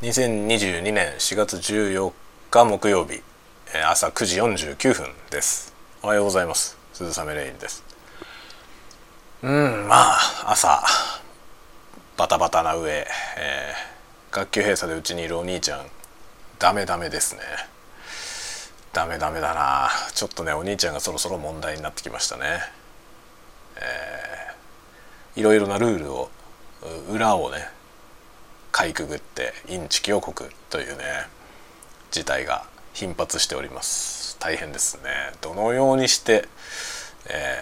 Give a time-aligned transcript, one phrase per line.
[0.00, 2.12] 2022年4月14
[2.52, 3.20] 日木曜日
[3.84, 5.74] 朝9時49分です。
[6.04, 6.78] おはようございます。
[6.92, 7.82] 鈴雨レインです。
[9.42, 10.80] うんまあ朝
[12.16, 15.86] バタバタな上、えー、学級閉鎖でうちにいるお兄ちゃん。
[16.60, 17.40] ダメダメですね。
[18.92, 19.88] ダメダメだな。
[20.14, 22.60] ちょっとねお兄ちゃんがそろそろ問題になってきましたね。
[23.74, 26.30] えー、いろいろなルールを
[27.10, 27.76] 裏をね
[28.78, 31.02] かいくぐってインチキをこくというね
[32.12, 34.36] 事態が頻発しております。
[34.38, 35.10] 大変ですね。
[35.40, 36.44] どのようにして、
[37.28, 37.58] え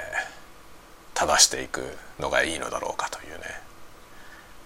[1.15, 1.81] ー、正していく
[2.21, 3.45] のがいいのだろうかというね。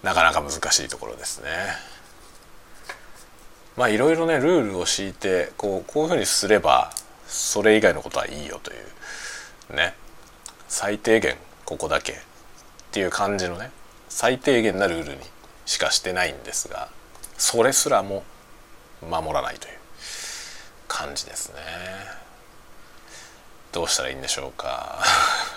[0.03, 1.47] なかなか難しいところですね。
[3.77, 6.91] まあいろいろねルールを敷いてこうこういうふうにすれば
[7.27, 8.75] それ以外のことはいいよとい
[9.71, 9.95] うね。
[10.67, 12.15] 最低限ここだけっ
[12.91, 13.71] ていう感じのね
[14.09, 15.19] 最低限なルールに
[15.65, 16.89] しかしてないんですが
[17.37, 18.23] それすらも
[19.01, 19.77] 守らないという
[20.87, 21.59] 感じですね。
[23.71, 25.03] どうしたらいいんでしょうか。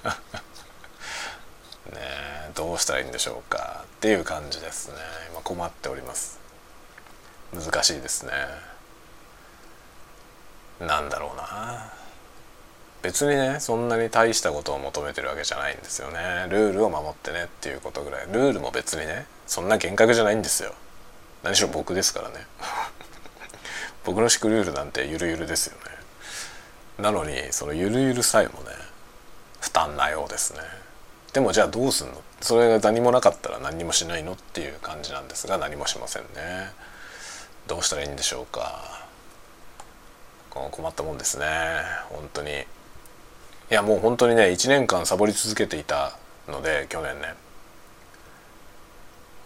[1.93, 3.85] ねどうしたらいいんでしょうか。
[3.85, 4.97] っていう感じですね。
[5.31, 6.39] 今困っております。
[7.53, 8.33] 難しいですね。
[10.81, 11.93] なんだろうな。
[13.05, 16.47] 別にねそんなに大したことを求めてるわけじゃないんですよね。
[16.49, 18.27] ルールを守ってねっていうことぐらい。
[18.33, 20.73] ルールも別にねそんな厳格じゃないんですよ。
[21.43, 22.47] 何しろ僕ですからね。
[24.05, 25.85] 僕の敷くルールなんてゆるゆるですよね。
[26.99, 28.71] なのにそのゆるゆるさえもね
[29.61, 30.61] 負担なようですね。
[31.35, 32.23] でもじゃあどうすんの？
[32.41, 36.73] それが何もなかったら何もしないのっていう感じなんですが何もしませんね。
[37.67, 39.05] どうしたらいいんでしょうか。
[40.49, 41.47] 困ったもんですね。
[42.09, 42.65] 本当に。
[43.71, 46.17] いやもう本当にね1年間サボり続けていた
[46.49, 47.35] ので去年ね。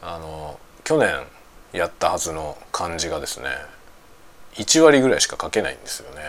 [0.02, 1.26] あの去年
[1.72, 3.48] やったはずの漢字がですね
[4.54, 6.22] 1割ぐらいしか書けないんですよね、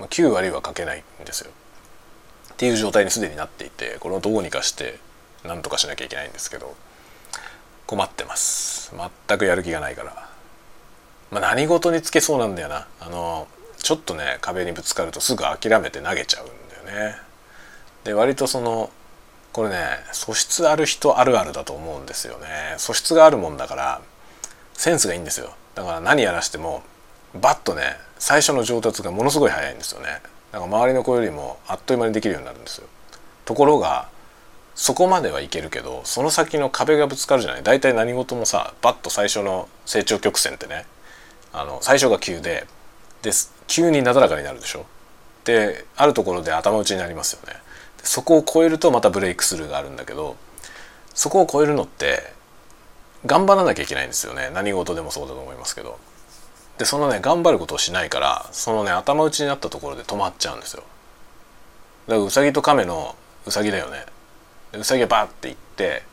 [0.00, 1.50] 9割は書けないんですよ。
[2.52, 4.98] っていう状態にすでになっていてこれをどうにかして
[5.44, 6.74] 何とかしなきゃいけないんですけど
[7.86, 8.92] 困ってます。
[9.28, 10.28] 全くやる気がないから、
[11.30, 12.86] まあ、何事につけそうなんだよな。
[13.00, 13.46] あの
[13.78, 16.48] ちょっとね壁にぶつかるとすぐ諦めて投げちゃうん
[16.84, 17.27] だよね。
[18.08, 18.88] で割とその
[19.52, 19.76] これね
[20.12, 22.46] 素質ある人あるあるだと思うんですよね。
[22.78, 24.00] 素質があるもんだから
[24.72, 25.52] センスがいいんですよ。
[25.74, 26.82] だから何やらしても
[27.34, 30.06] バッとね最初の上達がものすごい早いんですよね。
[30.52, 32.86] だから周りの子よりもあっという間にできるようになるんですよ。
[33.44, 34.08] ところが
[34.74, 37.62] そこまではいけるけどその先の壁がぶつかるじゃない。
[37.62, 40.86] 大体何事もさバッと最初の成長曲線ってね
[41.52, 42.66] あの最初が急で
[43.20, 43.32] で
[43.66, 44.86] 急になだらかになるでしょ。
[45.44, 47.67] であるところで頭打ちになりますよね。
[48.02, 50.36] そこを超えるとまたブレイクスルーがあるんだけど
[51.14, 52.32] そこを超えるのって
[53.26, 54.50] 頑張らなきゃいけないんですよね。
[54.54, 55.98] 何事でもそうだと思いますけど。
[56.78, 60.84] でそのね頑張ることをしないからそのね頭打ちになったところで止まっちゃうんですよ。
[62.06, 63.16] だからウサギとカメの
[63.46, 64.06] ウサギだよね。
[64.74, 66.04] ウサギがバーっていって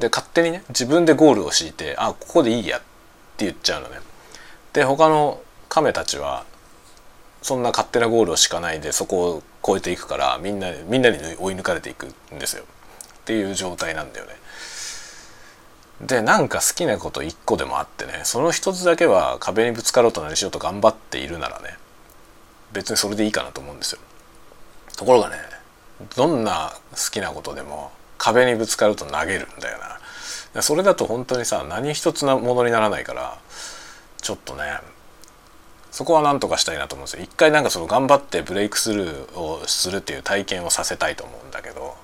[0.00, 2.80] で勝手にね自分でゴールを敷いてあここでいいやっ
[3.36, 3.98] て言っちゃうのね。
[4.72, 6.44] で他のカメたちは
[7.48, 14.32] そんな勝手なゴールを敷かないでそこを越えていくからみんなみんなに追い抜かれていくんですよっていう状態なんだよね。
[16.02, 21.78] でなんか好きなこと1個でもあってねその一つだけは壁にぶつかろうと何しようと頑張っているならね
[22.72, 24.00] 別にそれでいいかなと思うんですよ。
[24.98, 25.36] ところがね
[26.16, 29.78] どんな好きなことでも壁にぶつかると投げるんだよ
[30.54, 30.60] な。
[30.60, 33.38] それだと本当にさ何一つなものにならないから
[34.20, 34.64] ちょっとね
[35.90, 37.22] そこは何とかしたいなと思うんですよ。
[37.22, 41.96] 一回なんかその頑張ってブレイクスルーをするっていう体験をさせたいと思うんだけど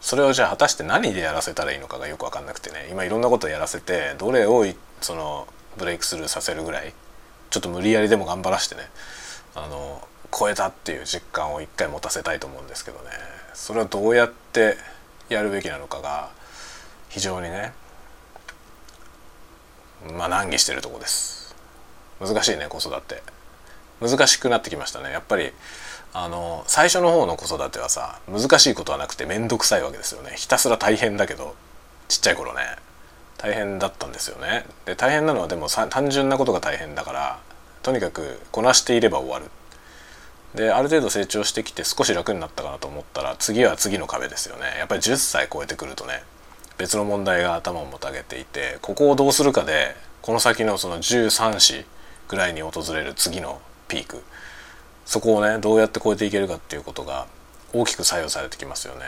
[0.00, 2.88] それをじゃあ果たして何でやらせたらいいのかがよく分かんなくてね。
[2.90, 4.64] 今いろんなことやらせてどれを
[5.00, 5.46] その
[5.76, 6.94] ブレイクスルーさせるぐらい
[7.50, 8.82] ちょっと無理やりでも頑張らしてね
[9.54, 10.06] あの
[10.36, 13.10] 超えたっていう実感を一回持たせたいと思うんですけどね。
[13.54, 14.76] それをどうやって
[15.28, 16.30] やるべきなのかが
[17.08, 17.72] 非常にね
[20.16, 21.43] まあ難儀してるとこです。
[22.20, 23.22] 難しいね子育て。
[24.00, 25.10] 難しくなってきましたね。
[25.10, 25.52] やっぱり
[26.12, 30.34] あの最初の方の子育てはさ難しいことはなくて面倒くさいわけですよね。
[30.36, 31.54] ひたすら大変だけど
[32.08, 32.60] ちっちゃい頃ね。
[33.38, 34.64] 大変だったんですよね。
[34.86, 37.40] で大変なのはでも単純なことが大変だから
[37.82, 39.50] とにかくこなしていれば終わる。
[40.54, 44.76] である程度成長してきて少し楽になったかなと思ったら次は次の壁ですよね。
[44.78, 46.22] やっぱり10歳超えてくるとね
[46.78, 51.84] 別の問題が頭をもたげていてここをどうするかでこの先のその13子
[52.28, 54.22] ぐらいに訪れる次のピーク。
[55.04, 57.26] そこをねどうやって超えていけるかっていうことが
[57.72, 59.06] 大きく左右されてきますよね。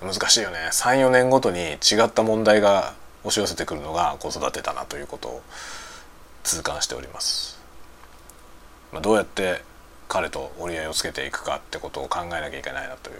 [0.00, 0.58] 難しいよね。
[0.72, 2.94] 34年ごとに違った問題が
[3.24, 5.42] 押し寄せてくるのが子育てだなということを
[6.42, 7.60] 痛感しております、
[8.92, 9.62] まあ、どうやって
[10.08, 13.16] 彼と折り合いをつけていくかってことを考えなきゃいけないなという。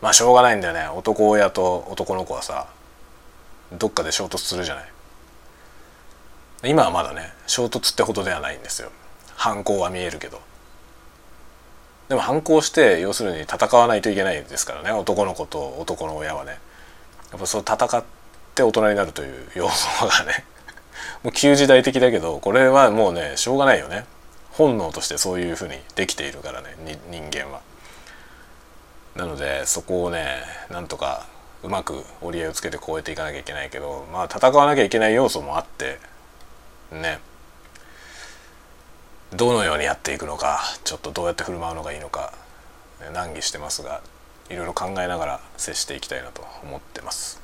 [0.00, 0.88] まあしょうがないんだよね。
[0.88, 2.68] 男親と男の子はさ
[3.72, 4.88] どっかで衝突するじゃない。
[6.64, 8.90] 今はまだね衝突ってほどではないんですよ。
[9.36, 10.40] 反抗は見えるけど。
[12.08, 14.90] でも反抗して要するに戦わないといけないですからね。
[14.90, 16.58] 男の子と男の親はね。
[17.30, 18.04] やっぱそう戦っ
[18.54, 20.44] て大人になるという要素がね。
[21.22, 24.04] もう旧時代的だけどこれはもうねしょうがないよね。
[24.50, 26.74] 本能としてそういうふうにできているからね
[27.10, 27.60] 人間は。
[29.14, 31.26] なのでそこをねなんとか
[31.62, 35.98] うまく折り合いをつけて超えていかなきゃいけないけどまあ戦わなきゃいけない要素もあって
[36.92, 37.20] ね
[39.34, 42.32] どのようにやっていくのかちょっとどうやって振る舞うのがいいのか
[43.12, 44.00] 難儀してますが
[44.48, 47.40] いろいろ考えながら接していきたいなと思ってます。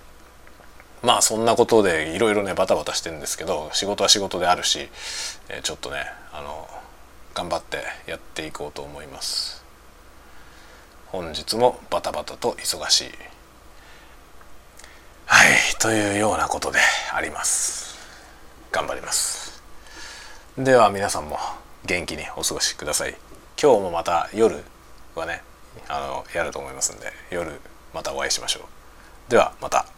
[1.03, 4.89] まあそんなことでいろいろねバタバタしてるんですけど仕事は仕事であるし
[5.63, 6.67] ちょっとねあの
[7.35, 9.63] 頑張ってやっていこうと思います。
[11.09, 13.05] 本日もバタバタと忙しい
[15.27, 15.49] はい
[15.79, 16.81] というようなことで
[17.15, 17.94] あります
[18.75, 19.63] 頑張ります。
[20.59, 21.39] では皆さんも
[21.87, 23.15] 元気にお過ごしください。
[23.57, 24.65] 今日もまた夜
[25.15, 25.45] はね
[25.87, 27.61] あのやると思いますんで夜
[27.95, 28.63] またお会いしましょ
[29.29, 29.31] う。
[29.31, 29.94] ではまた。